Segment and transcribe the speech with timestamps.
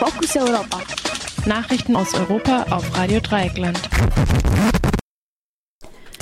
[0.00, 0.80] Fokus Europa.
[1.44, 3.78] Nachrichten aus Europa auf Radio Dreieckland.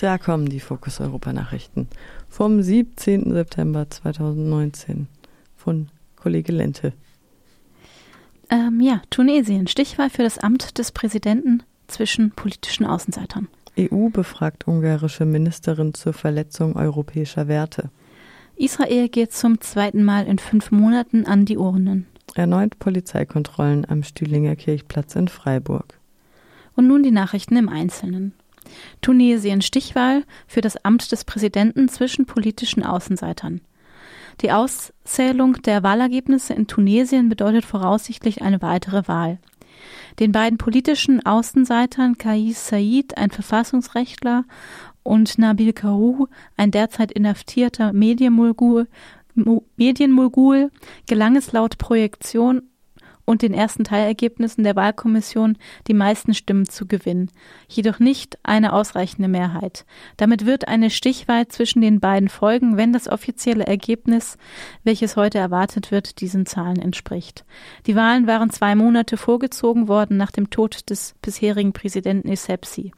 [0.00, 1.86] Da kommen die Fokus Europa Nachrichten
[2.28, 3.32] vom 17.
[3.32, 5.06] September 2019
[5.54, 6.92] von Kollege Lente.
[8.50, 13.46] Ähm, ja, Tunesien, Stichwahl für das Amt des Präsidenten zwischen politischen Außenseitern.
[13.78, 17.90] EU befragt ungarische Ministerin zur Verletzung europäischer Werte.
[18.56, 22.08] Israel geht zum zweiten Mal in fünf Monaten an die Urnen.
[22.34, 25.98] Erneut Polizeikontrollen am Stühlinger Kirchplatz in Freiburg.
[26.76, 28.34] Und nun die Nachrichten im Einzelnen.
[29.00, 33.60] Tunesien Stichwahl für das Amt des Präsidenten zwischen politischen Außenseitern.
[34.40, 39.38] Die Auszählung der Wahlergebnisse in Tunesien bedeutet voraussichtlich eine weitere Wahl.
[40.20, 44.44] Den beiden politischen Außenseitern Kais Said, ein Verfassungsrechtler,
[45.02, 46.26] und Nabil Karu,
[46.56, 48.88] ein derzeit inhaftierter Medienmogul,
[49.76, 50.70] Medienmogul,
[51.06, 52.62] gelang es laut Projektion
[53.28, 57.30] und den ersten Teilergebnissen der Wahlkommission die meisten Stimmen zu gewinnen,
[57.68, 59.84] jedoch nicht eine ausreichende Mehrheit.
[60.16, 64.38] Damit wird eine Stichwahl zwischen den beiden folgen, wenn das offizielle Ergebnis,
[64.82, 67.44] welches heute erwartet wird, diesen Zahlen entspricht.
[67.86, 72.92] Die Wahlen waren zwei Monate vorgezogen worden nach dem Tod des bisherigen Präsidenten Essebsi.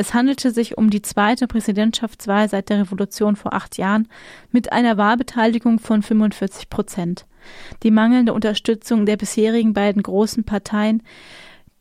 [0.00, 4.08] Es handelte sich um die zweite Präsidentschaftswahl seit der Revolution vor acht Jahren
[4.50, 7.26] mit einer Wahlbeteiligung von 45 Prozent.
[7.82, 11.02] Die mangelnde Unterstützung der bisherigen beiden großen Parteien,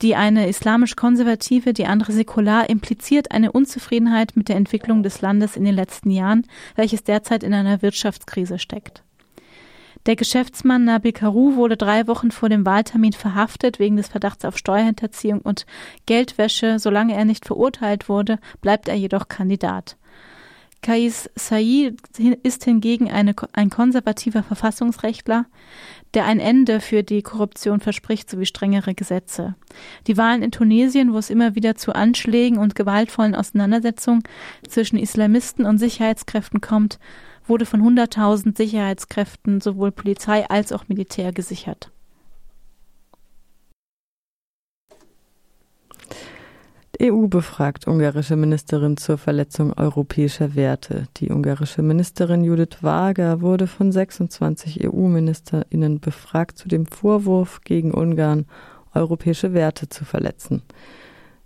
[0.01, 5.63] die eine islamisch-konservative, die andere säkular, impliziert eine Unzufriedenheit mit der Entwicklung des Landes in
[5.63, 6.45] den letzten Jahren,
[6.75, 9.01] welches derzeit in einer Wirtschaftskrise steckt.
[10.05, 14.57] Der Geschäftsmann Nabil Karu wurde drei Wochen vor dem Wahltermin verhaftet wegen des Verdachts auf
[14.57, 15.65] Steuerhinterziehung und
[16.05, 16.79] Geldwäsche.
[16.79, 19.97] Solange er nicht verurteilt wurde, bleibt er jedoch Kandidat.
[20.81, 21.97] Kais Said
[22.43, 25.45] ist hingegen eine, ein konservativer Verfassungsrechtler,
[26.13, 29.55] der ein Ende für die Korruption verspricht sowie strengere Gesetze.
[30.07, 34.23] Die Wahlen in Tunesien, wo es immer wieder zu Anschlägen und gewaltvollen Auseinandersetzungen
[34.67, 36.97] zwischen Islamisten und Sicherheitskräften kommt,
[37.49, 41.91] wurde von 100.000 Sicherheitskräften sowohl Polizei als auch Militär gesichert.
[47.01, 51.07] EU befragt ungarische Ministerin zur Verletzung europäischer Werte.
[51.17, 58.47] Die ungarische Ministerin Judith Wager wurde von 26 EU-Ministerinnen befragt zu dem Vorwurf gegen Ungarn,
[58.93, 60.61] europäische Werte zu verletzen.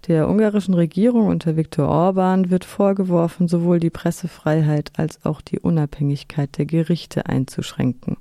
[0.07, 6.57] Der ungarischen Regierung unter Viktor Orban wird vorgeworfen, sowohl die Pressefreiheit als auch die Unabhängigkeit
[6.57, 8.17] der Gerichte einzuschränken.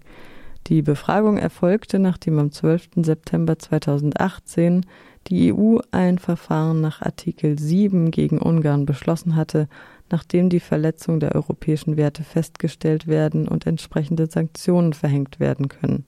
[0.68, 2.90] Die Befragung erfolgte, nachdem am 12.
[2.98, 4.86] September 2018
[5.26, 9.68] die EU ein Verfahren nach Artikel 7 gegen Ungarn beschlossen hatte,
[10.08, 16.04] nachdem die Verletzung der europäischen Werte festgestellt werden und entsprechende Sanktionen verhängt werden können.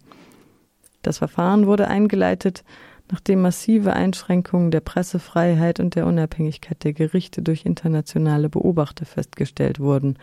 [1.03, 2.65] Das Verfahren wurde eingeleitet,
[3.11, 10.19] nachdem massive Einschränkungen der Pressefreiheit und der Unabhängigkeit der Gerichte durch internationale Beobachter festgestellt wurden.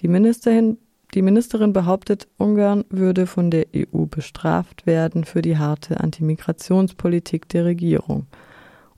[0.00, 0.78] Die Ministerin
[1.14, 7.66] die Ministerin behauptet, Ungarn würde von der EU bestraft werden für die harte Antimigrationspolitik der
[7.66, 8.26] Regierung.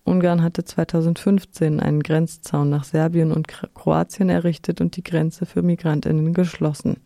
[0.05, 6.35] Ungarn hatte 2015 einen Grenzzaun nach Serbien und Kroatien errichtet und die Grenze für Migrantinnen
[6.35, 6.99] geschlossen.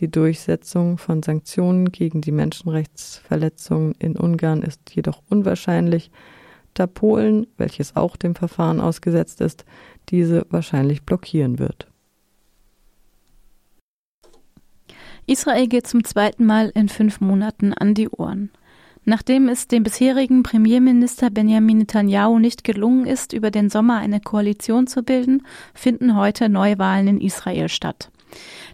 [0.00, 6.10] Die Durchsetzung von Sanktionen gegen die Menschenrechtsverletzungen in Ungarn ist jedoch unwahrscheinlich,
[6.74, 9.64] da Polen, welches auch dem Verfahren ausgesetzt ist,
[10.08, 11.86] diese wahrscheinlich blockieren wird.
[15.26, 18.50] Israel geht zum zweiten Mal in fünf Monaten an die Ohren.
[19.06, 24.86] Nachdem es dem bisherigen Premierminister Benjamin Netanyahu nicht gelungen ist, über den Sommer eine Koalition
[24.86, 28.10] zu bilden, finden heute Neuwahlen in Israel statt.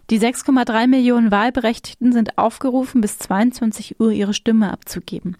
[0.09, 5.37] Die 6,3 Millionen Wahlberechtigten sind aufgerufen, bis 22 Uhr ihre Stimme abzugeben.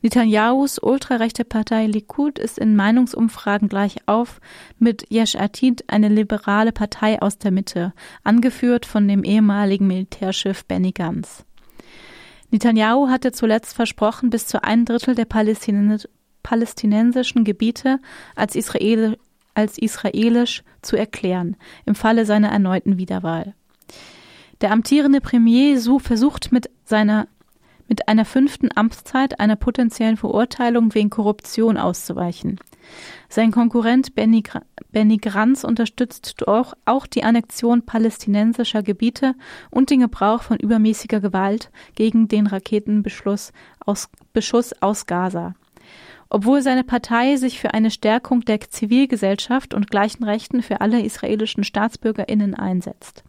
[0.00, 4.40] Netanyahus ultrarechte Partei Likud ist in Meinungsumfragen gleich auf
[4.78, 7.92] mit Yesh Atid, eine liberale Partei aus der Mitte,
[8.22, 11.44] angeführt von dem ehemaligen Militärchef Benny Gantz.
[12.50, 15.26] Netanyahu hatte zuletzt versprochen, bis zu ein Drittel der
[16.42, 17.98] palästinensischen Gebiete
[18.36, 19.18] als, Israel,
[19.58, 23.54] als israelisch zu erklären, im Falle seiner erneuten Wiederwahl.
[24.60, 27.26] Der amtierende Premier Su versucht mit seiner
[27.88, 32.60] mit einer fünften Amtszeit einer potenziellen Verurteilung wegen Korruption auszuweichen.
[33.30, 34.42] Sein Konkurrent Benny,
[34.92, 39.34] Benny Granz unterstützt auch, auch die Annexion palästinensischer Gebiete
[39.70, 45.54] und den Gebrauch von übermäßiger Gewalt gegen den Raketenbeschuss aus, Beschuss aus Gaza.
[46.30, 51.64] Obwohl seine Partei sich für eine Stärkung der Zivilgesellschaft und gleichen Rechten für alle israelischen
[51.64, 53.24] Staatsbürgerinnen einsetzt.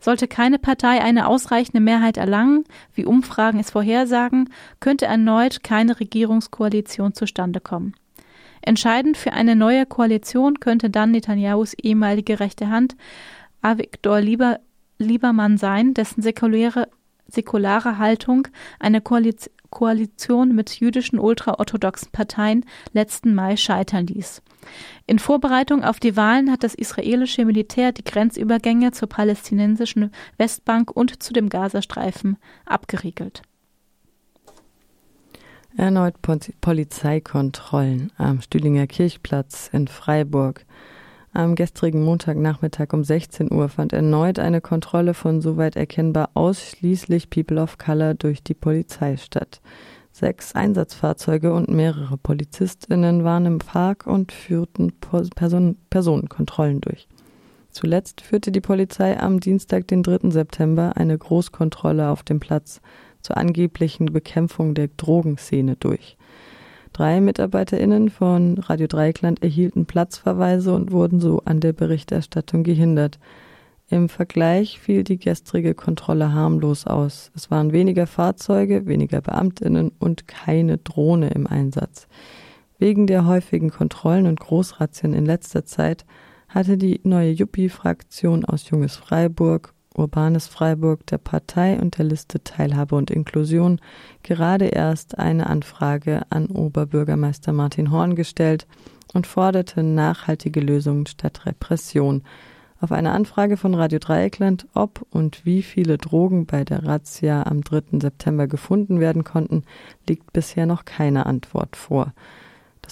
[0.00, 2.64] Sollte keine Partei eine ausreichende Mehrheit erlangen,
[2.94, 4.48] wie Umfragen es vorhersagen,
[4.80, 7.94] könnte erneut keine Regierungskoalition zustande kommen.
[8.62, 12.96] Entscheidend für eine neue Koalition könnte dann Netanyahus ehemalige rechte Hand
[13.60, 14.58] Avigdor Lieber,
[14.98, 16.88] Liebermann sein, dessen säkuläre,
[17.28, 18.48] säkulare Haltung
[18.80, 24.42] eine Koalition Koalition mit jüdischen ultraorthodoxen Parteien letzten Mai scheitern ließ.
[25.06, 31.20] In Vorbereitung auf die Wahlen hat das israelische Militär die Grenzübergänge zur palästinensischen Westbank und
[31.22, 33.42] zu dem Gazastreifen abgeriegelt.
[35.76, 36.16] Erneut
[36.60, 40.66] Polizeikontrollen am Stühlinger Kirchplatz in Freiburg.
[41.34, 47.58] Am gestrigen Montagnachmittag um 16 Uhr fand erneut eine Kontrolle von soweit erkennbar ausschließlich People
[47.62, 49.62] of Color durch die Polizei statt.
[50.10, 57.08] Sechs Einsatzfahrzeuge und mehrere PolizistInnen waren im Park und führten Person Personenkontrollen durch.
[57.70, 60.30] Zuletzt führte die Polizei am Dienstag, den 3.
[60.30, 62.82] September, eine Großkontrolle auf dem Platz
[63.22, 66.18] zur angeblichen Bekämpfung der Drogenszene durch.
[66.92, 73.18] Drei MitarbeiterInnen von Radio Dreieckland erhielten Platzverweise und wurden so an der Berichterstattung gehindert.
[73.88, 77.30] Im Vergleich fiel die gestrige Kontrolle harmlos aus.
[77.34, 82.08] Es waren weniger Fahrzeuge, weniger BeamtInnen und keine Drohne im Einsatz.
[82.78, 86.04] Wegen der häufigen Kontrollen und Großrazzien in letzter Zeit
[86.48, 92.94] hatte die neue Juppie-Fraktion aus Junges Freiburg Urbanes Freiburg der Partei und der Liste Teilhabe
[92.96, 93.80] und Inklusion
[94.22, 98.66] gerade erst eine Anfrage an Oberbürgermeister Martin Horn gestellt
[99.12, 102.22] und forderte nachhaltige Lösungen statt Repression.
[102.80, 107.62] Auf eine Anfrage von Radio Dreieckland, ob und wie viele Drogen bei der Razzia am
[107.62, 108.00] 3.
[108.00, 109.62] September gefunden werden konnten,
[110.08, 112.12] liegt bisher noch keine Antwort vor.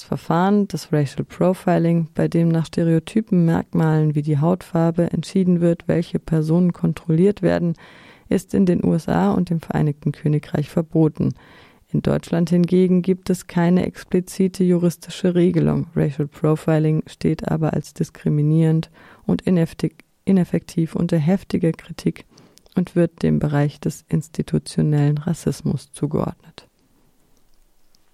[0.00, 5.88] Das Verfahren des Racial Profiling, bei dem nach Stereotypen Merkmalen wie die Hautfarbe entschieden wird,
[5.88, 7.74] welche Personen kontrolliert werden,
[8.30, 11.34] ist in den USA und dem Vereinigten Königreich verboten.
[11.92, 15.88] In Deutschland hingegen gibt es keine explizite juristische Regelung.
[15.94, 18.90] Racial Profiling steht aber als diskriminierend
[19.26, 22.24] und ineffektiv unter heftiger Kritik
[22.74, 26.69] und wird dem Bereich des institutionellen Rassismus zugeordnet.